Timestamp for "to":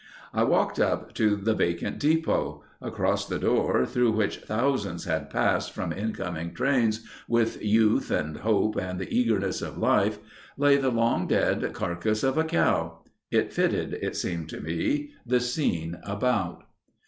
1.13-1.35, 14.49-14.59